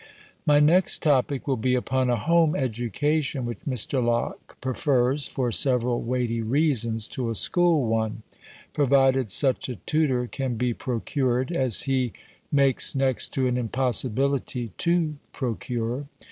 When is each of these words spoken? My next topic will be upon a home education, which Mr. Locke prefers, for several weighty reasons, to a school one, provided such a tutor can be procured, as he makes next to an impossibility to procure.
My 0.47 0.59
next 0.59 1.03
topic 1.03 1.47
will 1.47 1.57
be 1.57 1.75
upon 1.75 2.09
a 2.09 2.15
home 2.15 2.55
education, 2.55 3.45
which 3.45 3.59
Mr. 3.69 4.03
Locke 4.03 4.57
prefers, 4.59 5.27
for 5.27 5.51
several 5.51 6.01
weighty 6.01 6.41
reasons, 6.41 7.07
to 7.09 7.29
a 7.29 7.35
school 7.35 7.85
one, 7.85 8.23
provided 8.73 9.29
such 9.29 9.69
a 9.69 9.75
tutor 9.75 10.25
can 10.25 10.55
be 10.55 10.73
procured, 10.73 11.51
as 11.51 11.83
he 11.83 12.13
makes 12.51 12.95
next 12.95 13.27
to 13.35 13.45
an 13.45 13.57
impossibility 13.59 14.71
to 14.79 15.17
procure. 15.33 16.07